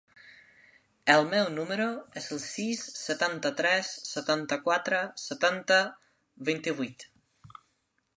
[1.15, 1.85] El meu número
[2.21, 5.77] es el sis, setanta-tres, setanta-quatre, setanta,
[6.51, 7.07] vint-i-vuit.